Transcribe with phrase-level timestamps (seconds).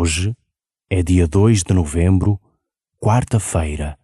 [0.00, 0.32] Hoje
[0.88, 2.40] é dia 2 de novembro,
[3.00, 3.98] quarta-feira,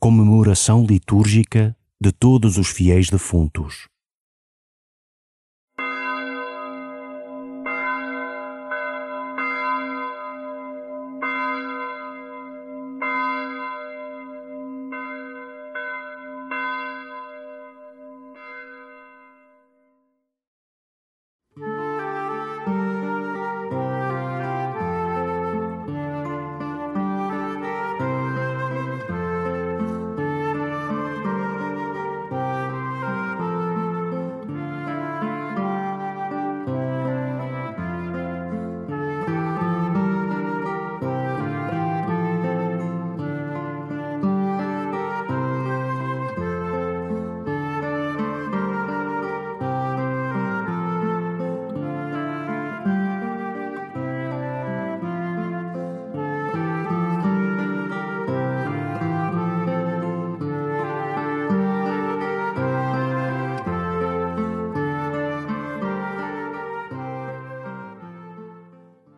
[0.00, 3.86] comemoração litúrgica de todos os fiéis defuntos.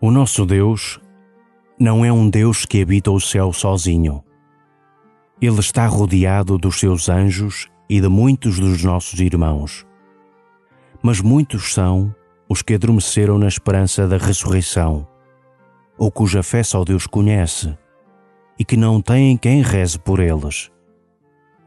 [0.04, 1.00] O nosso Deus
[1.80, 4.22] não é um Deus que habita o céu sozinho.
[5.40, 9.86] Ele está rodeado dos seus anjos e de muitos dos nossos irmãos.
[11.02, 12.14] Mas muitos são
[12.46, 15.08] os que adormeceram na esperança da ressurreição,
[15.96, 17.74] ou cuja fé só Deus conhece,
[18.58, 20.70] e que não têm quem reze por eles.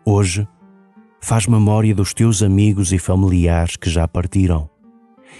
[0.05, 0.47] Hoje,
[1.19, 4.69] faz memória dos teus amigos e familiares que já partiram,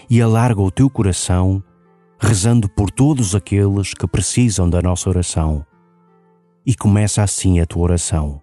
[0.10, 1.62] e alarga o teu coração
[2.20, 5.66] rezando por todos aqueles que precisam da nossa oração.
[6.66, 8.42] E começa assim a tua oração.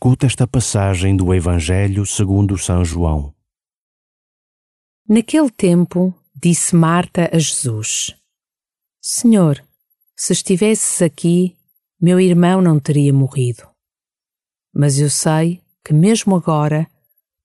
[0.00, 3.34] Escuta esta passagem do Evangelho segundo São João.
[5.08, 8.14] Naquele tempo, disse Marta a Jesus:
[9.02, 9.60] Senhor,
[10.14, 11.58] se estivesses aqui,
[12.00, 13.68] meu irmão não teria morrido.
[14.72, 16.88] Mas eu sei que mesmo agora,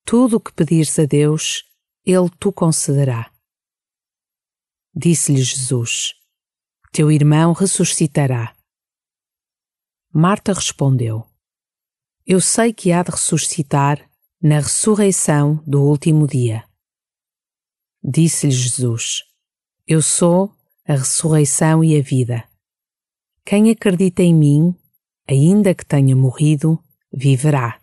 [0.04, 1.64] tudo o que pedires a Deus,
[2.06, 3.32] Ele tu concederá.
[4.94, 6.14] Disse-lhe Jesus:
[6.92, 8.54] Teu irmão ressuscitará.
[10.12, 11.33] Marta respondeu:
[12.26, 14.08] eu sei que há de ressuscitar
[14.42, 16.64] na ressurreição do último dia.
[18.02, 19.22] Disse-lhe Jesus:
[19.86, 20.54] Eu sou
[20.86, 22.44] a ressurreição e a vida.
[23.44, 24.74] Quem acredita em mim,
[25.28, 26.82] ainda que tenha morrido,
[27.12, 27.80] viverá.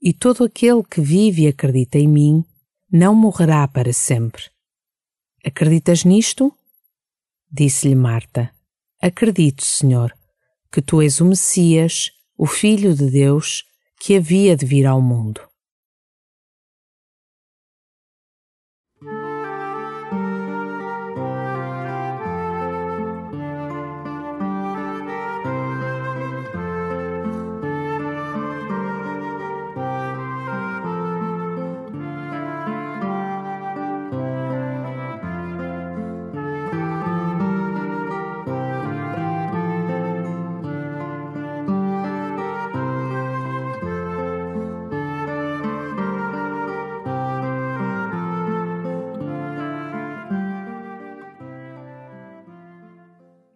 [0.00, 2.44] E todo aquele que vive e acredita em mim
[2.90, 4.50] não morrerá para sempre.
[5.44, 6.56] Acreditas nisto?
[7.50, 8.54] Disse-lhe Marta:
[9.00, 10.16] Acredito, Senhor,
[10.70, 12.10] que tu és o Messias
[12.42, 13.62] o Filho de Deus
[14.00, 15.51] que havia de vir ao mundo.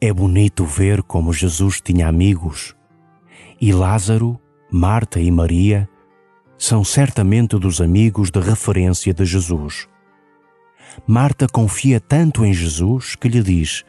[0.06, 2.76] É bonito ver como Jesus tinha amigos
[3.61, 5.88] e Lázaro, Marta e Maria
[6.56, 9.88] são certamente dos amigos de referência de Jesus.
[11.08, 13.85] Marta confia tanto em Jesus que lhe diz: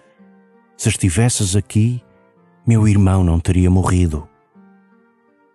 [0.76, 2.02] Se estivesses aqui,
[2.66, 4.28] meu irmão não teria morrido.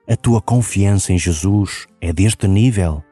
[0.09, 3.03] A tua confiança em Jesus é deste nível?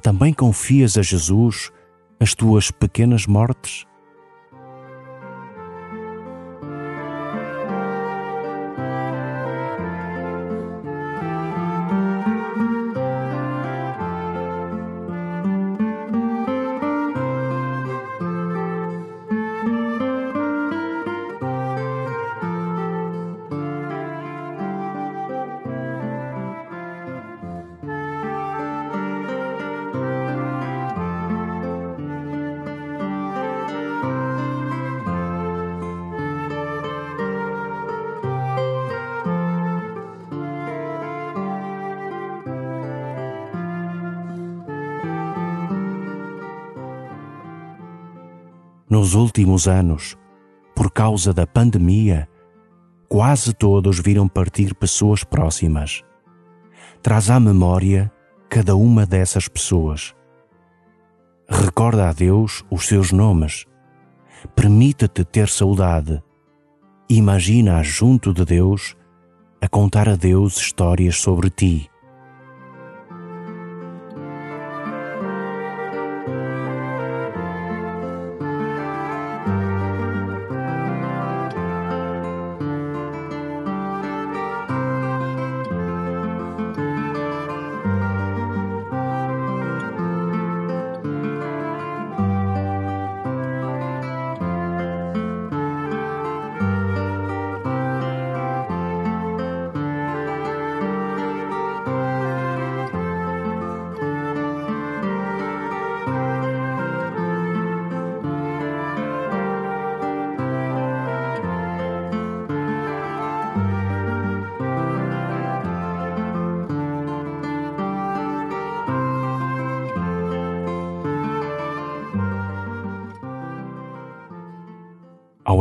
[0.00, 1.72] Também confias a Jesus
[2.20, 3.84] as tuas pequenas mortes?
[48.92, 50.18] Nos últimos anos,
[50.76, 52.28] por causa da pandemia,
[53.08, 56.02] quase todos viram partir pessoas próximas.
[57.00, 58.12] Traz à memória
[58.50, 60.14] cada uma dessas pessoas.
[61.48, 63.64] Recorda a Deus os seus nomes.
[64.54, 66.22] Permite-te ter saudade.
[67.08, 68.94] Imagina junto de Deus
[69.58, 71.90] a contar a Deus histórias sobre ti.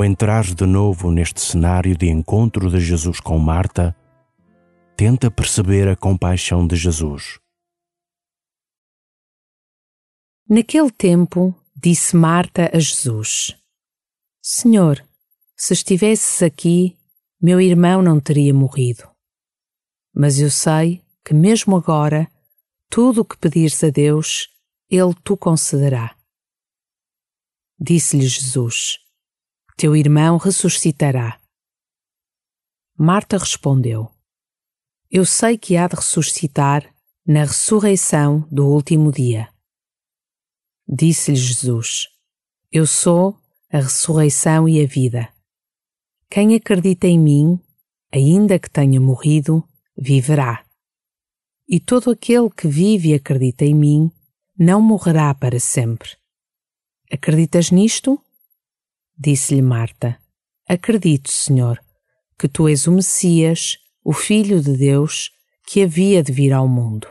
[0.04, 3.96] Entrar de novo neste cenário de encontro de Jesus com Marta,
[4.98, 7.40] tenta perceber a compaixão de Jesus.
[10.50, 13.56] Naquele tempo, disse Marta a Jesus:
[14.42, 15.06] Senhor,
[15.56, 16.98] se estivesses aqui,
[17.40, 19.08] meu irmão não teria morrido.
[20.14, 22.30] Mas eu sei que, mesmo agora,
[22.90, 24.50] tudo o que pedires a Deus,
[24.90, 26.16] Ele tu concederá.
[27.80, 29.00] Disse-lhe Jesus:
[29.82, 31.42] teu irmão ressuscitará.
[32.96, 34.12] Marta respondeu:
[35.10, 36.88] Eu sei que há de ressuscitar
[37.26, 39.50] na ressurreição do último dia.
[40.88, 42.10] Disse-lhe Jesus:
[42.72, 43.36] Eu sou
[43.72, 45.34] a ressurreição e a vida.
[46.30, 47.60] Quem acredita em mim,
[48.14, 49.68] ainda que tenha morrido,
[49.98, 50.64] viverá.
[51.68, 54.12] E todo aquele que vive e acredita em mim
[54.56, 56.12] não morrerá para sempre.
[57.12, 58.24] Acreditas nisto?
[59.24, 60.18] Disse-lhe Marta:
[60.68, 61.80] Acredito, Senhor,
[62.40, 65.30] que tu és o Messias, o Filho de Deus,
[65.68, 67.08] que havia de vir ao mundo.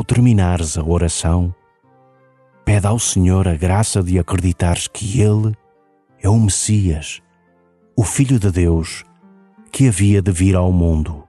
[0.00, 1.54] Ao terminares a oração,
[2.64, 5.54] pede ao Senhor a graça de acreditares que Ele
[6.22, 7.20] é o Messias,
[7.94, 9.04] o Filho de Deus,
[9.70, 11.28] que havia de vir ao mundo.